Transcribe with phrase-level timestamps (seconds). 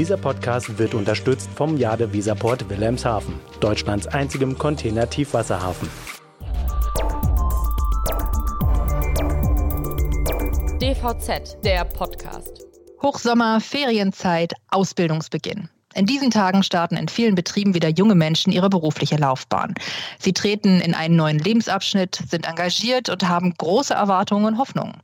[0.00, 5.90] Dieser Podcast wird unterstützt vom Jade Visaport Wilhelmshaven, Deutschlands einzigem Container-Tiefwasserhafen.
[10.80, 12.64] DVZ, der Podcast.
[13.02, 15.68] Hochsommer, Ferienzeit, Ausbildungsbeginn.
[15.94, 19.74] In diesen Tagen starten in vielen Betrieben wieder junge Menschen ihre berufliche Laufbahn.
[20.18, 24.94] Sie treten in einen neuen Lebensabschnitt, sind engagiert und haben große Erwartungen und Hoffnungen.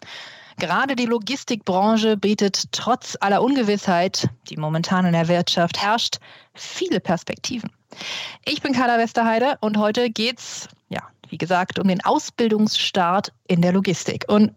[0.59, 6.17] Gerade die Logistikbranche bietet trotz aller Ungewissheit, die momentan in der Wirtschaft herrscht,
[6.55, 7.71] viele Perspektiven.
[8.45, 13.73] Ich bin Carla Westerheide und heute geht's, ja, wie gesagt, um den Ausbildungsstart in der
[13.73, 14.25] Logistik.
[14.29, 14.53] Und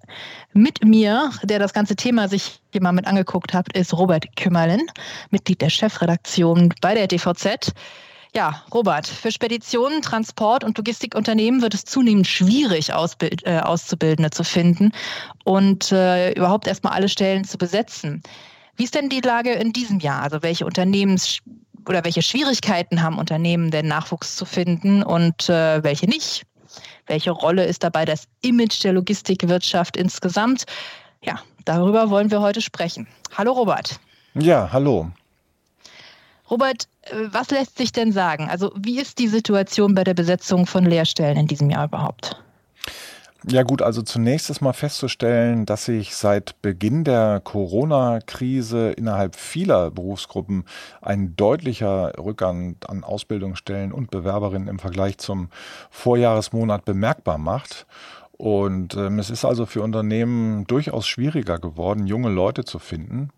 [0.53, 4.87] mit mir, der das ganze Thema sich hier mal mit angeguckt hat, ist Robert Kümmerlin,
[5.31, 7.73] Mitglied der Chefredaktion bei der DVZ.
[8.35, 14.43] Ja, Robert, für Speditionen, Transport und Logistikunternehmen wird es zunehmend schwierig, Ausbild, äh, Auszubildende zu
[14.43, 14.91] finden
[15.45, 18.21] und äh, überhaupt erstmal alle Stellen zu besetzen.
[18.75, 20.21] Wie ist denn die Lage in diesem Jahr?
[20.21, 21.39] Also welche Unternehmens
[21.87, 26.43] oder welche Schwierigkeiten haben Unternehmen denn Nachwuchs zu finden und äh, welche nicht?
[27.07, 30.65] Welche Rolle ist dabei das Image der Logistikwirtschaft insgesamt?
[31.23, 33.07] Ja, darüber wollen wir heute sprechen.
[33.35, 33.99] Hallo Robert.
[34.35, 35.09] Ja, hallo.
[36.49, 38.49] Robert, äh, was lässt sich denn sagen?
[38.49, 42.41] Also wie ist die Situation bei der Besetzung von Lehrstellen in diesem Jahr überhaupt?
[43.47, 49.91] Ja gut, also zunächst ist mal festzustellen, dass sich seit Beginn der Corona-Krise innerhalb vieler
[49.91, 50.65] Berufsgruppen
[51.01, 55.47] ein deutlicher Rückgang an Ausbildungsstellen und Bewerberinnen im Vergleich zum
[55.89, 57.87] Vorjahresmonat bemerkbar macht.
[58.39, 63.31] Und ähm, es ist also für Unternehmen durchaus schwieriger geworden, junge Leute zu finden.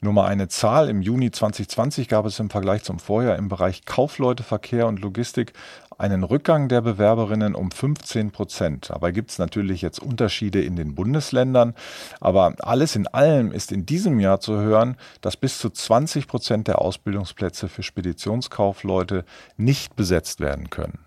[0.00, 0.88] Nur mal eine Zahl.
[0.88, 5.52] Im Juni 2020 gab es im Vergleich zum Vorjahr im Bereich Kaufleuteverkehr und Logistik
[5.98, 8.90] einen Rückgang der Bewerberinnen um 15 Prozent.
[8.90, 11.74] Dabei gibt es natürlich jetzt Unterschiede in den Bundesländern.
[12.18, 16.66] Aber alles in allem ist in diesem Jahr zu hören, dass bis zu 20 Prozent
[16.66, 19.24] der Ausbildungsplätze für Speditionskaufleute
[19.56, 20.98] nicht besetzt werden können.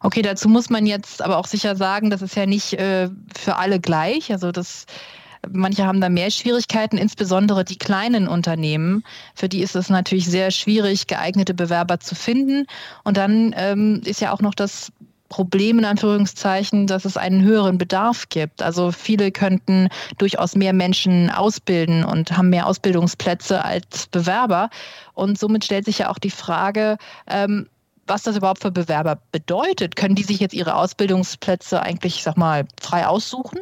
[0.00, 3.56] Okay, dazu muss man jetzt aber auch sicher sagen, das ist ja nicht äh, für
[3.56, 4.32] alle gleich.
[4.32, 4.86] Also das
[5.50, 9.04] Manche haben da mehr Schwierigkeiten, insbesondere die kleinen Unternehmen.
[9.34, 12.66] Für die ist es natürlich sehr schwierig, geeignete Bewerber zu finden.
[13.02, 14.92] Und dann ähm, ist ja auch noch das
[15.28, 18.62] Problem in Anführungszeichen, dass es einen höheren Bedarf gibt.
[18.62, 19.88] Also viele könnten
[20.18, 24.70] durchaus mehr Menschen ausbilden und haben mehr Ausbildungsplätze als Bewerber.
[25.14, 27.68] Und somit stellt sich ja auch die Frage, ähm,
[28.06, 29.96] was das überhaupt für Bewerber bedeutet.
[29.96, 33.60] Können die sich jetzt ihre Ausbildungsplätze eigentlich, ich sag mal, frei aussuchen?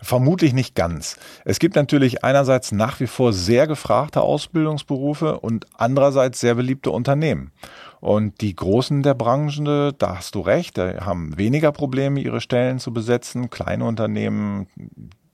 [0.00, 1.16] Vermutlich nicht ganz.
[1.46, 7.52] Es gibt natürlich einerseits nach wie vor sehr gefragte Ausbildungsberufe und andererseits sehr beliebte Unternehmen.
[8.00, 12.92] Und die Großen der Branche, da hast du recht, haben weniger Probleme, ihre Stellen zu
[12.92, 13.48] besetzen.
[13.48, 14.66] Kleine Unternehmen,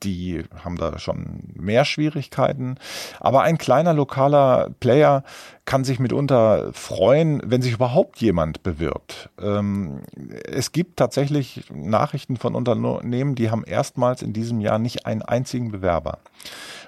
[0.02, 2.76] die haben da schon mehr Schwierigkeiten.
[3.18, 5.24] Aber ein kleiner lokaler Player
[5.64, 9.30] kann sich mitunter freuen, wenn sich überhaupt jemand bewirbt.
[9.40, 10.02] Ähm,
[10.44, 15.70] es gibt tatsächlich Nachrichten von Unternehmen, die haben erstmals in diesem Jahr nicht einen einzigen
[15.70, 16.18] Bewerber.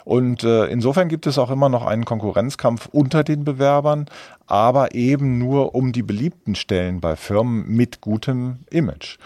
[0.04, 4.06] Und äh, insofern gibt es auch immer noch einen Konkurrenzkampf unter den Bewerbern,
[4.46, 9.18] aber eben nur um die beliebten Stellen bei Firmen mit gutem Image.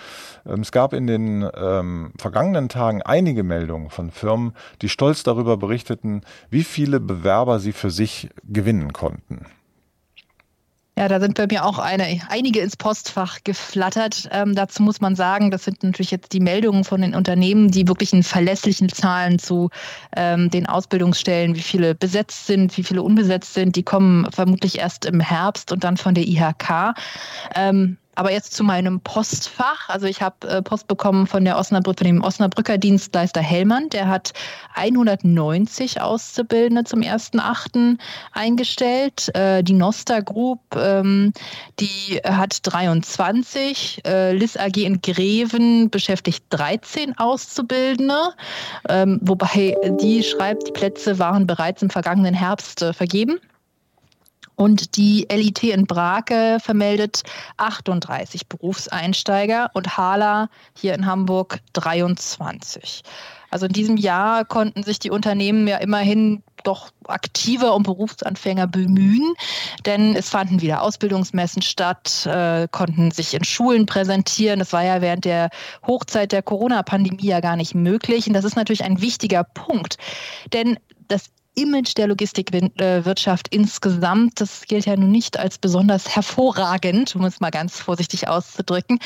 [0.46, 5.56] Ähm, es gab in den ähm, vergangenen Tagen einige Meldungen von Firmen, die stolz darüber
[5.56, 9.46] berichteten, wie viele Bewerber sie für sich gewinnen konnten.
[10.98, 14.30] Ja, da sind bei mir auch eine, einige ins Postfach geflattert.
[14.32, 17.86] Ähm, dazu muss man sagen, das sind natürlich jetzt die Meldungen von den Unternehmen, die
[17.86, 19.68] wirklich in verlässlichen Zahlen zu
[20.16, 25.04] ähm, den Ausbildungsstellen, wie viele besetzt sind, wie viele unbesetzt sind, die kommen vermutlich erst
[25.04, 26.94] im Herbst und dann von der IHK.
[27.54, 29.88] Ähm, aber jetzt zu meinem Postfach.
[29.88, 33.90] Also ich habe äh, Post bekommen von, der Osnabrück, von dem Osnabrücker Dienstleister Hellmann.
[33.90, 34.32] Der hat
[34.74, 37.98] 190 Auszubildende zum 1.8.
[38.32, 39.34] eingestellt.
[39.34, 41.32] Äh, die Nosta Group, ähm,
[41.78, 44.02] die hat 23.
[44.06, 48.34] Äh, Liss AG in Greven beschäftigt 13 Auszubildende.
[48.88, 53.38] Ähm, wobei die schreibt, die Plätze waren bereits im vergangenen Herbst äh, vergeben.
[54.56, 57.22] Und die LIT in Brake vermeldet
[57.58, 63.02] 38 Berufseinsteiger und Hala hier in Hamburg 23.
[63.50, 69.34] Also in diesem Jahr konnten sich die Unternehmen ja immerhin doch aktiver um Berufsanfänger bemühen,
[69.84, 74.58] denn es fanden wieder Ausbildungsmessen statt, äh, konnten sich in Schulen präsentieren.
[74.58, 75.50] Das war ja während der
[75.86, 78.26] Hochzeit der Corona-Pandemie ja gar nicht möglich.
[78.26, 79.96] Und das ist natürlich ein wichtiger Punkt,
[80.52, 87.24] denn das Image der Logistikwirtschaft insgesamt, das gilt ja nun nicht als besonders hervorragend, um
[87.24, 88.98] es mal ganz vorsichtig auszudrücken.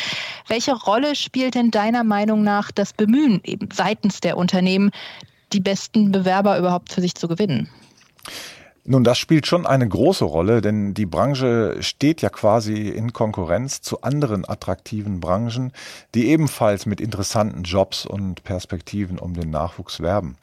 [0.49, 4.91] Welche Rolle spielt denn deiner Meinung nach das Bemühen eben seitens der Unternehmen,
[5.53, 7.69] die besten Bewerber überhaupt für sich zu gewinnen?
[8.85, 13.83] Nun, das spielt schon eine große Rolle, denn die Branche steht ja quasi in Konkurrenz
[13.83, 15.73] zu anderen attraktiven Branchen,
[16.15, 20.37] die ebenfalls mit interessanten Jobs und Perspektiven um den Nachwuchs werben.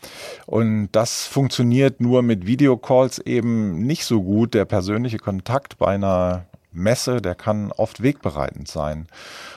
[0.46, 4.54] Und das funktioniert nur mit Videocalls eben nicht so gut.
[4.54, 9.08] Der persönliche Kontakt bei einer Messe, der kann oft wegbereitend sein.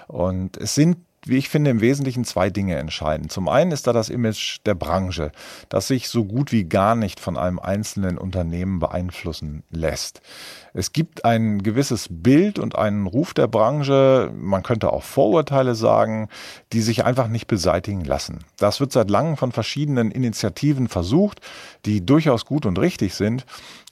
[0.08, 3.28] Und es sind wie ich finde, im Wesentlichen zwei Dinge entscheiden.
[3.28, 5.32] Zum einen ist da das Image der Branche,
[5.68, 10.22] das sich so gut wie gar nicht von einem einzelnen Unternehmen beeinflussen lässt.
[10.72, 16.28] Es gibt ein gewisses Bild und einen Ruf der Branche, man könnte auch Vorurteile sagen,
[16.72, 18.38] die sich einfach nicht beseitigen lassen.
[18.56, 21.40] Das wird seit langem von verschiedenen Initiativen versucht,
[21.84, 23.44] die durchaus gut und richtig sind.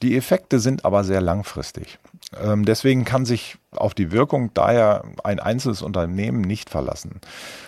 [0.02, 1.98] Die Effekte sind aber sehr langfristig.
[2.40, 7.20] Ähm, deswegen kann sich auf die Wirkung daher ein einzelnes Unternehmen nicht verlassen.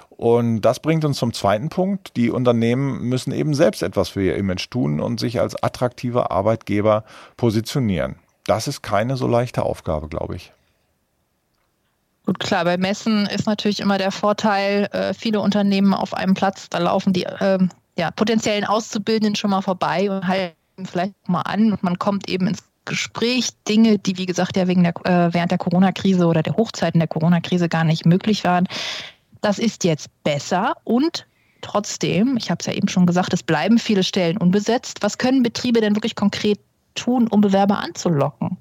[0.08, 2.16] Und das bringt uns zum zweiten Punkt.
[2.16, 7.04] Die Unternehmen müssen eben selbst etwas für ihr Image tun und sich als attraktiver Arbeitgeber
[7.38, 8.16] positionieren.
[8.44, 10.52] Das ist keine so leichte Aufgabe, glaube ich.
[12.26, 16.68] Gut, klar, bei Messen ist natürlich immer der Vorteil, äh, viele Unternehmen auf einem Platz,
[16.68, 17.58] da laufen die äh,
[17.96, 20.54] ja, potenziellen Auszubildenden schon mal vorbei und halten
[20.84, 24.82] vielleicht mal an und man kommt eben ins Gespräch Dinge, die, wie gesagt, ja wegen
[24.82, 28.66] der, äh, während der Corona-Krise oder der Hochzeiten der Corona-Krise gar nicht möglich waren.
[29.40, 31.26] Das ist jetzt besser und
[31.62, 35.02] trotzdem, ich habe es ja eben schon gesagt, es bleiben viele Stellen unbesetzt.
[35.02, 36.58] Was können Betriebe denn wirklich konkret
[36.96, 38.56] tun, um Bewerber anzulocken?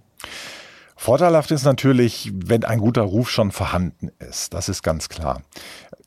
[0.95, 4.53] Vorteilhaft ist natürlich, wenn ein guter Ruf schon vorhanden ist.
[4.53, 5.41] Das ist ganz klar.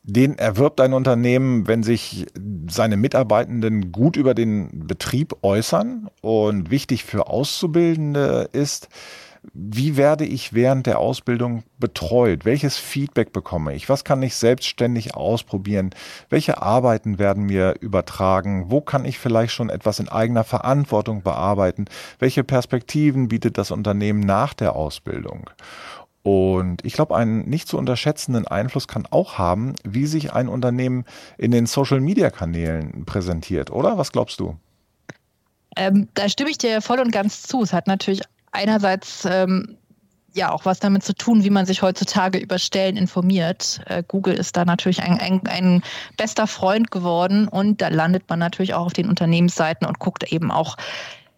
[0.03, 2.27] Den erwirbt ein Unternehmen, wenn sich
[2.67, 6.09] seine Mitarbeitenden gut über den Betrieb äußern.
[6.21, 8.89] Und wichtig für Auszubildende ist,
[9.53, 12.45] wie werde ich während der Ausbildung betreut?
[12.45, 13.89] Welches Feedback bekomme ich?
[13.89, 15.89] Was kann ich selbstständig ausprobieren?
[16.29, 18.65] Welche Arbeiten werden mir übertragen?
[18.69, 21.85] Wo kann ich vielleicht schon etwas in eigener Verantwortung bearbeiten?
[22.19, 25.49] Welche Perspektiven bietet das Unternehmen nach der Ausbildung?
[26.23, 31.03] Und ich glaube, einen nicht zu unterschätzenden Einfluss kann auch haben, wie sich ein Unternehmen
[31.37, 33.97] in den Social-Media-Kanälen präsentiert, oder?
[33.97, 34.55] Was glaubst du?
[35.75, 37.63] Ähm, da stimme ich dir voll und ganz zu.
[37.63, 38.21] Es hat natürlich
[38.51, 39.77] einerseits ähm,
[40.33, 43.81] ja auch was damit zu tun, wie man sich heutzutage über Stellen informiert.
[43.87, 45.83] Äh, Google ist da natürlich ein, ein, ein
[46.17, 50.51] bester Freund geworden und da landet man natürlich auch auf den Unternehmensseiten und guckt eben
[50.51, 50.77] auch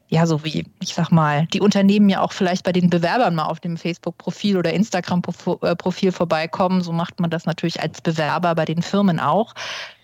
[0.07, 3.46] ja, so wie, ich sag mal, die Unternehmen ja auch vielleicht bei den Bewerbern mal
[3.46, 6.81] auf dem Facebook-Profil oder Instagram-Profil vorbeikommen.
[6.81, 9.56] So macht man das natürlich als Bewerber bei den Firmen auch.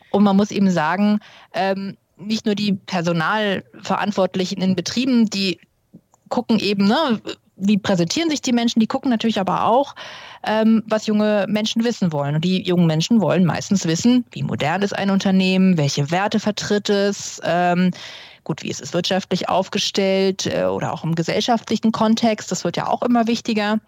[0.10, 1.20] Und man muss eben sagen,
[1.54, 5.60] ähm, nicht nur die Personalverantwortlichen in Betrieben, die
[6.30, 7.22] gucken eben, ne,
[7.56, 9.96] wie präsentieren sich die Menschen, die gucken natürlich aber auch,
[10.44, 12.36] ähm, was junge Menschen wissen wollen.
[12.36, 16.90] Und die jungen Menschen wollen meistens wissen, wie modern ist ein Unternehmen, welche Werte vertritt
[16.90, 17.92] es, ähm,
[18.52, 22.88] gut, wie ist es wirtschaftlich aufgestellt äh, oder auch im gesellschaftlichen Kontext, das wird ja
[22.88, 23.80] auch immer wichtiger.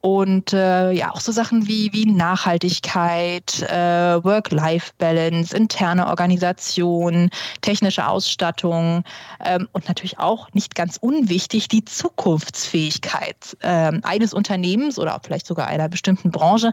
[0.00, 7.30] Und äh, ja, auch so Sachen wie, wie Nachhaltigkeit, äh, Work-Life-Balance, interne Organisation,
[7.62, 9.02] technische Ausstattung
[9.44, 15.66] ähm, und natürlich auch nicht ganz unwichtig die Zukunftsfähigkeit äh, eines Unternehmens oder vielleicht sogar
[15.66, 16.72] einer bestimmten Branche.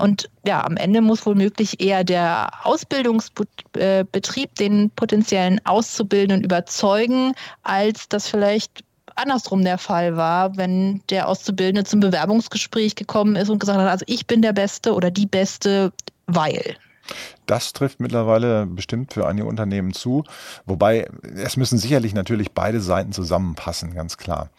[0.00, 8.28] Und ja, am Ende muss womöglich eher der Ausbildungsbetrieb den potenziellen Auszubildenden überzeugen, als das
[8.28, 8.84] vielleicht
[9.16, 14.04] andersrum der Fall war, wenn der Auszubildende zum Bewerbungsgespräch gekommen ist und gesagt hat, also
[14.08, 15.92] ich bin der Beste oder die Beste,
[16.26, 16.76] weil.
[17.46, 20.24] Das trifft mittlerweile bestimmt für einige Unternehmen zu.
[20.66, 24.50] Wobei es müssen sicherlich natürlich beide Seiten zusammenpassen, ganz klar.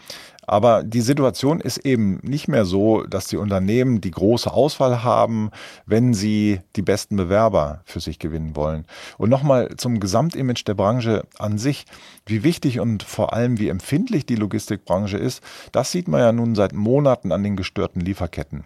[0.52, 5.50] Aber die Situation ist eben nicht mehr so, dass die Unternehmen die große Auswahl haben,
[5.86, 8.84] wenn sie die besten Bewerber für sich gewinnen wollen.
[9.18, 11.86] Und nochmal zum Gesamtimage der Branche an sich.
[12.26, 15.42] Wie wichtig und vor allem wie empfindlich die Logistikbranche ist,
[15.72, 18.66] das sieht man ja nun seit Monaten an den gestörten Lieferketten.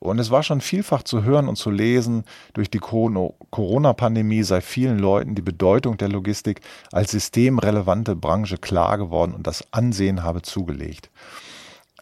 [0.00, 2.24] Und es war schon vielfach zu hören und zu lesen,
[2.54, 6.60] durch die Corona-Pandemie sei vielen Leuten die Bedeutung der Logistik
[6.92, 11.10] als systemrelevante Branche klar geworden und das Ansehen habe zugelegt.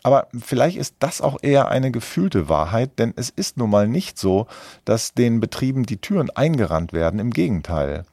[0.02, 4.20] Aber vielleicht ist das auch eher eine gefühlte Wahrheit, denn es ist nun mal nicht
[4.20, 4.46] so,
[4.84, 7.18] dass den Betrieben die Türen eingerannt werden.
[7.18, 8.04] Im Gegenteil.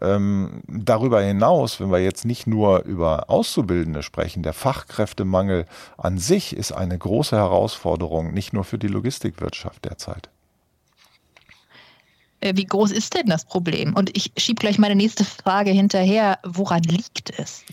[0.00, 6.56] Ähm, darüber hinaus, wenn wir jetzt nicht nur über Auszubildende sprechen, der Fachkräftemangel an sich
[6.56, 10.28] ist eine große Herausforderung, nicht nur für die Logistikwirtschaft derzeit.
[12.40, 13.94] Äh, wie groß ist denn das Problem?
[13.94, 16.38] Und ich schiebe gleich meine nächste Frage hinterher.
[16.44, 17.64] Woran liegt es?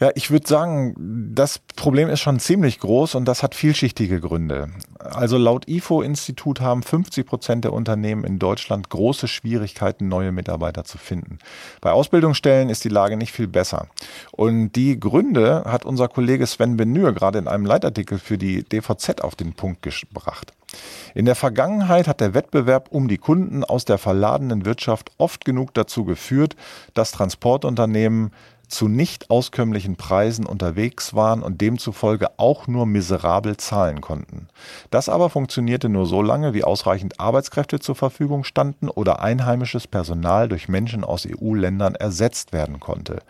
[0.00, 0.94] Ja, ich würde sagen,
[1.34, 4.70] das Problem ist schon ziemlich groß und das hat vielschichtige Gründe.
[4.98, 10.96] Also laut IFO-Institut haben 50 Prozent der Unternehmen in Deutschland große Schwierigkeiten, neue Mitarbeiter zu
[10.96, 11.38] finden.
[11.82, 13.88] Bei Ausbildungsstellen ist die Lage nicht viel besser.
[14.32, 19.20] Und die Gründe hat unser Kollege Sven Benür gerade in einem Leitartikel für die DVZ
[19.20, 20.54] auf den Punkt gebracht.
[21.14, 25.74] In der Vergangenheit hat der Wettbewerb um die Kunden aus der verladenen Wirtschaft oft genug
[25.74, 26.56] dazu geführt,
[26.94, 28.30] dass Transportunternehmen
[28.70, 34.48] zu nicht auskömmlichen Preisen unterwegs waren und demzufolge auch nur miserabel zahlen konnten.
[34.90, 40.48] Das aber funktionierte nur so lange, wie ausreichend Arbeitskräfte zur Verfügung standen oder einheimisches Personal
[40.48, 43.22] durch Menschen aus EU-Ländern ersetzt werden konnte.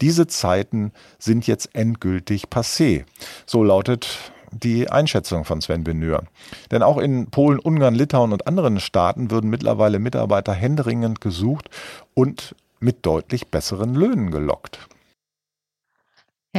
[0.00, 3.04] Diese Zeiten sind jetzt endgültig passé.
[3.46, 6.22] So lautet die Einschätzung von Sven Benür.
[6.70, 11.68] Denn auch in Polen, Ungarn, Litauen und anderen Staaten würden mittlerweile Mitarbeiter händeringend gesucht
[12.14, 14.87] und mit deutlich besseren Löhnen gelockt.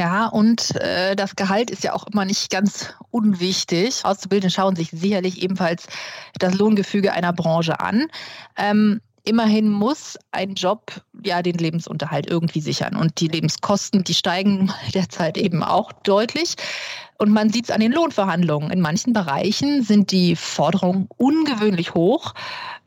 [0.00, 4.02] Ja, und äh, das Gehalt ist ja auch immer nicht ganz unwichtig.
[4.02, 5.88] Auszubildende schauen sich sicherlich ebenfalls
[6.38, 8.06] das Lohngefüge einer Branche an.
[8.56, 12.96] Ähm, immerhin muss ein Job ja den Lebensunterhalt irgendwie sichern.
[12.96, 16.54] Und die Lebenskosten, die steigen derzeit eben auch deutlich.
[17.20, 18.70] Und man sieht es an den Lohnverhandlungen.
[18.70, 22.32] In manchen Bereichen sind die Forderungen ungewöhnlich hoch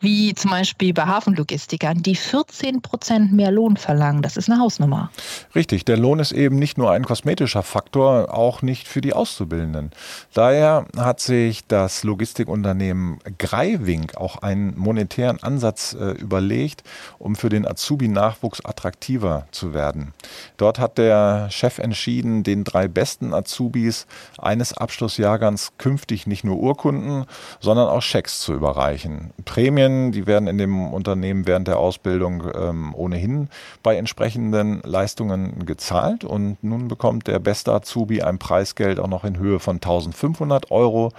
[0.04, 4.22] wie zum Beispiel bei Hafenlogistikern, die 14 Prozent mehr Lohn verlangen.
[4.22, 5.10] Das ist eine Hausnummer.
[5.56, 9.92] Richtig, der Lohn ist eben nicht nur ein kosmetischer Faktor, auch nicht für die Auszubildenden.
[10.34, 16.84] Daher hat sich das Logistikunternehmen Greiwink auch einen monetären Ansatz äh, überlegt,
[17.18, 20.14] um für den Azubi-Nachwuchs attraktiver zu werden.
[20.58, 24.06] Dort hat der Chef entschieden, den drei besten Azubis
[24.38, 27.26] eines Abschlussjahrgangs künftig nicht nur Urkunden,
[27.60, 29.32] sondern auch Schecks zu überreichen.
[29.46, 33.50] Prämien die werden in dem Unternehmen während der Ausbildung ähm, ohnehin
[33.82, 36.24] bei entsprechenden Leistungen gezahlt.
[36.24, 41.12] Und nun bekommt der beste Azubi ein Preisgeld auch noch in Höhe von 1500 Euro.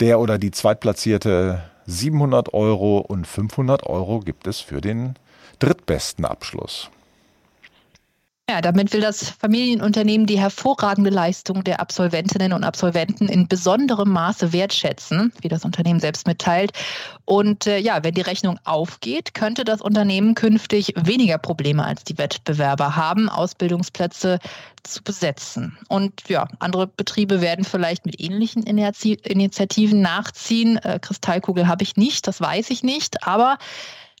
[0.00, 5.14] Der oder die Zweitplatzierte 700 Euro und 500 Euro gibt es für den
[5.58, 6.90] drittbesten Abschluss.
[8.48, 14.52] Ja, damit will das Familienunternehmen die hervorragende Leistung der Absolventinnen und Absolventen in besonderem Maße
[14.52, 16.70] wertschätzen, wie das Unternehmen selbst mitteilt.
[17.24, 22.18] Und äh, ja, wenn die Rechnung aufgeht, könnte das Unternehmen künftig weniger Probleme als die
[22.18, 24.38] Wettbewerber haben, Ausbildungsplätze
[24.84, 25.76] zu besetzen.
[25.88, 30.76] Und ja, andere Betriebe werden vielleicht mit ähnlichen Initiativen nachziehen.
[30.76, 33.58] Äh, Kristallkugel habe ich nicht, das weiß ich nicht, aber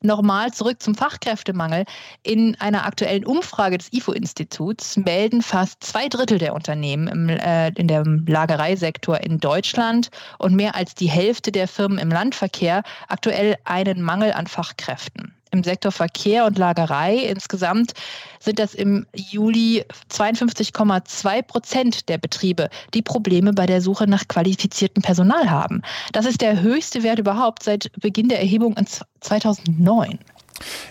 [0.06, 1.84] Nochmal zurück zum Fachkräftemangel.
[2.22, 7.88] In einer aktuellen Umfrage des IFO-Instituts melden fast zwei Drittel der Unternehmen im, äh, in
[7.88, 14.00] dem Lagereisektor in Deutschland und mehr als die Hälfte der Firmen im Landverkehr aktuell einen
[14.00, 17.16] Mangel an Fachkräften im Sektor Verkehr und Lagerei.
[17.16, 17.92] Insgesamt
[18.40, 25.02] sind das im Juli 52,2 Prozent der Betriebe, die Probleme bei der Suche nach qualifiziertem
[25.02, 25.82] Personal haben.
[26.12, 28.86] Das ist der höchste Wert überhaupt seit Beginn der Erhebung in
[29.20, 30.18] 2009.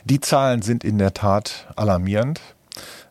[0.03, 2.39] Die Zahlen sind in der Tat alarmierend.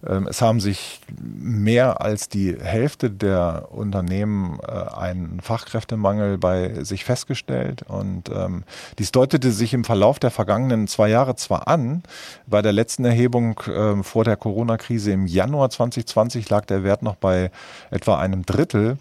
[0.07, 7.05] Ähm, es haben sich mehr als die Hälfte der Unternehmen äh, einen Fachkräftemangel bei sich
[7.05, 7.83] festgestellt.
[7.89, 8.65] Und ähm,
[8.99, 12.03] dies deutete sich im Verlauf der vergangenen zwei Jahre zwar an.
[12.47, 17.17] Bei der letzten Erhebung äh, vor der Corona-Krise im Januar 2020 lag der Wert noch
[17.17, 17.51] bei
[17.91, 18.99] etwa einem Drittel.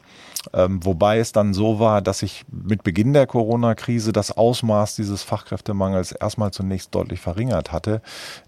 [0.52, 5.24] Ähm, wobei es dann so war, dass sich mit Beginn der Corona-Krise das Ausmaß dieses
[5.24, 8.02] Fachkräftemangels erstmal zunächst deutlich verringert hatte.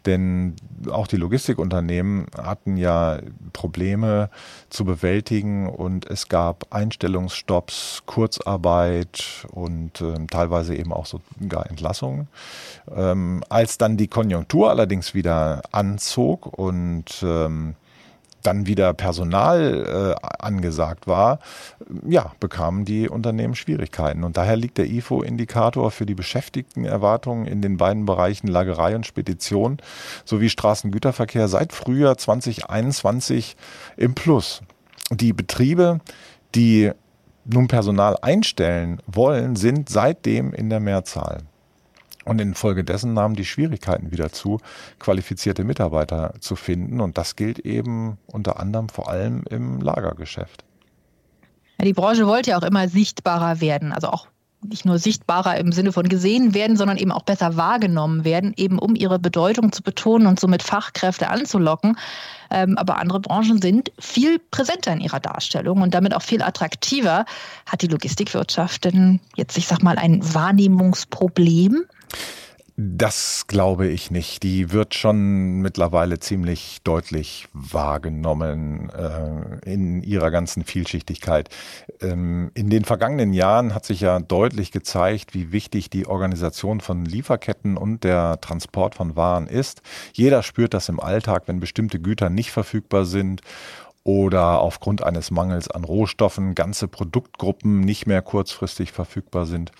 [0.05, 0.55] Denn
[0.91, 3.19] auch die Logistikunternehmen hatten ja
[3.53, 4.29] Probleme
[4.69, 12.27] zu bewältigen und es gab Einstellungsstopps, Kurzarbeit und äh, teilweise eben auch sogar Entlassungen.
[12.93, 17.75] Ähm, als dann die Konjunktur allerdings wieder anzog und ähm,
[18.45, 21.39] dann wieder Personal äh, angesagt war,
[22.07, 24.23] ja, bekamen die Unternehmen Schwierigkeiten.
[24.23, 29.77] Und daher liegt der IFO-Indikator für die Beschäftigtenerwartungen in den beiden Bereichen Lagerei und Spedition
[30.25, 33.55] sowie Straßengüterverkehr seit Frühjahr 2021
[33.97, 34.61] im Plus.
[35.11, 35.99] Die Betriebe,
[36.55, 36.91] die
[37.45, 41.43] nun Personal einstellen wollen, sind seitdem in der Mehrzahl.
[42.25, 44.59] Und infolgedessen nahmen die Schwierigkeiten wieder zu,
[44.99, 46.99] qualifizierte Mitarbeiter zu finden.
[46.99, 50.65] Und das gilt eben unter anderem vor allem im Lagergeschäft.
[51.77, 54.27] Ja, die Branche wollte ja auch immer sichtbarer werden, also auch
[54.69, 58.79] nicht nur sichtbarer im Sinne von gesehen werden, sondern eben auch besser wahrgenommen werden, eben
[58.79, 61.97] um ihre Bedeutung zu betonen und somit Fachkräfte anzulocken.
[62.49, 67.25] Ähm, aber andere Branchen sind viel präsenter in ihrer Darstellung und damit auch viel attraktiver.
[67.65, 71.85] Hat die Logistikwirtschaft denn jetzt, ich sag mal, ein Wahrnehmungsproblem?
[72.77, 74.43] Das glaube ich nicht.
[74.43, 81.47] Die wird schon mittlerweile ziemlich deutlich wahrgenommen äh, in ihrer ganzen Vielschichtigkeit.
[82.01, 87.05] Ähm, in den vergangenen Jahren hat sich ja deutlich gezeigt, wie wichtig die Organisation von
[87.05, 89.81] Lieferketten und der Transport von Waren ist.
[90.11, 93.41] Jeder spürt das im Alltag, wenn bestimmte Güter nicht verfügbar sind
[94.05, 99.71] oder aufgrund eines Mangels an Rohstoffen ganze Produktgruppen nicht mehr kurzfristig verfügbar sind.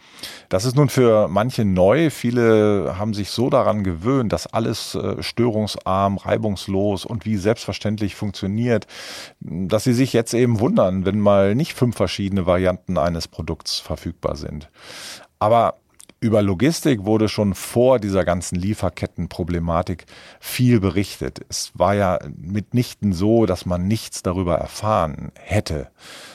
[0.50, 2.10] Das ist nun für manche neu.
[2.10, 8.88] Viele haben sich so daran gewöhnt, dass alles äh, störungsarm, reibungslos und wie selbstverständlich funktioniert,
[9.40, 14.36] dass sie sich jetzt eben wundern, wenn mal nicht fünf verschiedene Varianten eines Produkts verfügbar
[14.36, 14.72] sind.
[15.38, 15.76] Aber
[16.26, 20.06] über Logistik wurde schon vor dieser ganzen Lieferkettenproblematik
[20.40, 21.46] viel berichtet.
[21.50, 25.92] Es war ja mitnichten so, dass man nichts darüber erfahren hätte.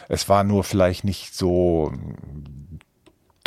[0.08, 1.92] Es war nur vielleicht nicht so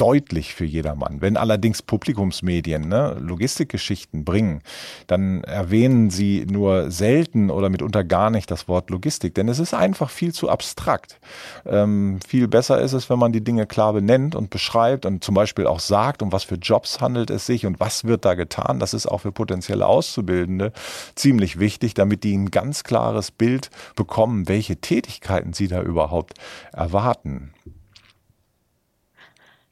[0.04, 1.22] deutlich für jedermann.
[1.22, 4.62] Wenn allerdings Publikumsmedien ne, Logistikgeschichten bringen,
[5.08, 9.74] dann erwähnen sie nur selten oder mitunter gar nicht das Wort Logistik, denn es ist
[9.74, 11.22] einfach viel zu abstrakt.
[11.66, 15.36] Ähm, viel besser ist es, wenn man die Dinge klar benennt und beschreibt und zum
[15.36, 18.80] Beispiel auch sagt, um was für Jobs handelt es sich und was wird da getan.
[18.80, 20.74] Das ist auch für potenzielle Auszubildende
[21.16, 26.34] ziemlich wichtig, damit die ein ganz klares Bild bekommen, welche Tätigkeiten sie da überhaupt
[26.74, 27.54] erwarten.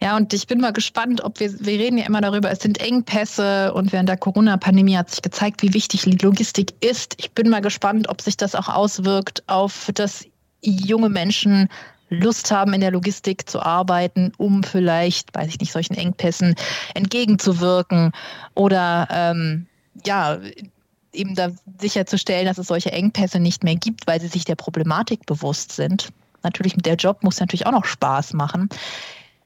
[0.02, 2.80] Ja, und ich bin mal gespannt, ob wir, wir reden ja immer darüber, es sind
[2.80, 7.14] Engpässe und während der Corona-Pandemie hat sich gezeigt, wie wichtig Logistik ist.
[7.20, 10.26] Ich bin mal gespannt, ob sich das auch auswirkt auf das
[10.64, 11.70] junge Menschen
[12.10, 16.56] Lust haben, in der Logistik zu arbeiten, um vielleicht, weiß ich nicht, solchen Engpässen
[16.96, 18.12] entgegenzuwirken
[18.56, 19.68] oder ähm,
[20.04, 20.40] ja,
[21.14, 25.28] eben da sicherzustellen, dass es solche Engpässe nicht mehr gibt, weil sie sich der Problematik
[25.28, 26.10] bewusst sind.
[26.44, 28.68] Natürlich, der Job muss natürlich auch noch Spaß machen.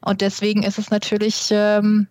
[0.05, 2.07] Und deswegen ist es natürlich, ähm,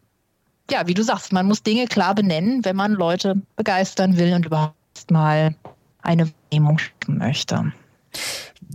[0.70, 4.46] ja, wie du sagst, man muss Dinge klar benennen, wenn man Leute begeistern will und
[4.46, 5.54] überhaupt mal
[6.02, 7.72] eine Wahrnehmung möchte.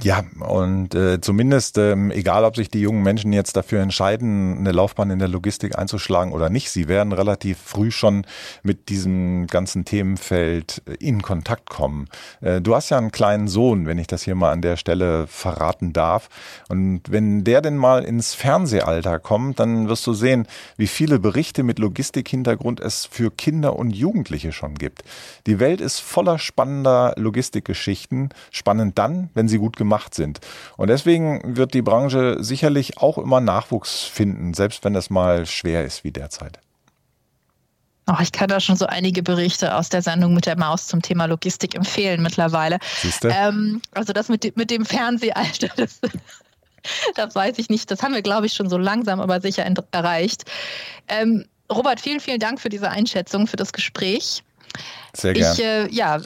[0.01, 4.71] Ja, und äh, zumindest, ähm, egal ob sich die jungen Menschen jetzt dafür entscheiden, eine
[4.71, 8.25] Laufbahn in der Logistik einzuschlagen oder nicht, sie werden relativ früh schon
[8.63, 12.07] mit diesem ganzen Themenfeld äh, in Kontakt kommen.
[12.39, 15.27] Äh, du hast ja einen kleinen Sohn, wenn ich das hier mal an der Stelle
[15.27, 16.29] verraten darf.
[16.69, 21.61] Und wenn der denn mal ins Fernsehalter kommt, dann wirst du sehen, wie viele Berichte
[21.61, 25.03] mit Logistikhintergrund es für Kinder und Jugendliche schon gibt.
[25.45, 28.29] Die Welt ist voller spannender Logistikgeschichten.
[28.49, 30.39] Spannend dann, wenn sie gut gemacht sind.
[30.77, 35.83] Und deswegen wird die Branche sicherlich auch immer Nachwuchs finden, selbst wenn es mal schwer
[35.85, 36.59] ist wie derzeit.
[38.09, 41.01] Oh, ich kann da schon so einige Berichte aus der Sendung mit der Maus zum
[41.01, 42.79] Thema Logistik empfehlen mittlerweile.
[43.23, 45.99] Ähm, also das mit, mit dem Fernsehalter, das,
[47.15, 47.91] das weiß ich nicht.
[47.91, 50.45] Das haben wir, glaube ich, schon so langsam, aber sicher erreicht.
[51.07, 54.43] Ähm, Robert, vielen, vielen Dank für diese Einschätzung, für das Gespräch.
[55.13, 55.53] Sehr gerne.
[55.53, 56.19] Ich, äh, ja,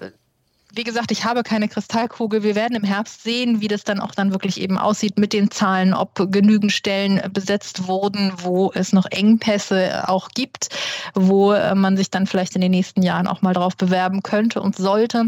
[0.75, 2.41] wie gesagt, ich habe keine Kristallkugel.
[2.41, 5.51] Wir werden im Herbst sehen, wie das dann auch dann wirklich eben aussieht mit den
[5.51, 10.69] Zahlen, ob genügend Stellen besetzt wurden, wo es noch Engpässe auch gibt,
[11.13, 14.61] wo äh, man sich dann vielleicht in den nächsten Jahren auch mal drauf bewerben könnte
[14.61, 15.25] und sollte.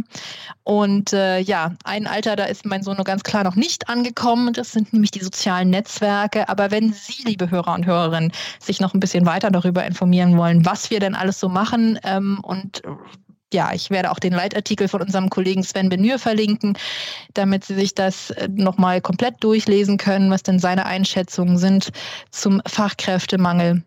[0.64, 4.52] Und äh, ja, ein Alter, da ist mein Sohn nur ganz klar noch nicht angekommen.
[4.54, 6.50] Das sind nämlich die sozialen Netzwerke.
[6.50, 10.66] Aber wenn Sie, liebe Hörer und Hörerinnen, sich noch ein bisschen weiter darüber informieren wollen,
[10.66, 12.82] was wir denn alles so machen ähm, und
[13.56, 16.78] ja, ich werde auch den Leitartikel von unserem Kollegen Sven Benür verlinken,
[17.34, 21.92] damit Sie sich das äh, nochmal komplett durchlesen können, was denn seine Einschätzungen sind
[22.30, 23.82] zum Fachkräftemangel.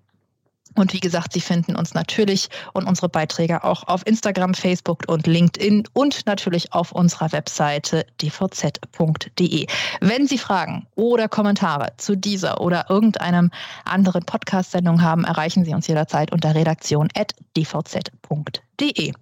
[0.78, 5.26] Und wie gesagt, Sie finden uns natürlich und unsere Beiträge auch auf Instagram, Facebook und
[5.26, 9.66] LinkedIn und natürlich auf unserer Webseite dvz.de.
[10.00, 13.50] Wenn Sie Fragen oder Kommentare zu dieser oder irgendeinem
[13.84, 19.12] anderen Podcast-Sendung haben, erreichen Sie uns jederzeit unter redaktion.dvz.de.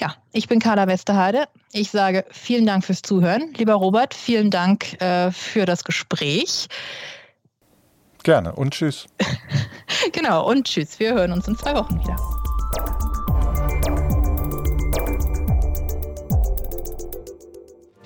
[0.00, 1.46] Ja, ich bin Carla Westerheide.
[1.72, 3.52] Ich sage vielen Dank fürs Zuhören.
[3.56, 6.66] Lieber Robert, vielen Dank äh, für das Gespräch.
[8.24, 9.06] Gerne und tschüss.
[10.12, 10.98] genau und tschüss.
[10.98, 12.16] Wir hören uns in zwei Wochen wieder.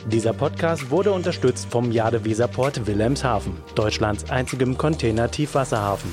[0.09, 6.13] Dieser Podcast wurde unterstützt vom Jade Weserport Wilhelmshaven, Deutschlands einzigem Container-Tiefwasserhafen.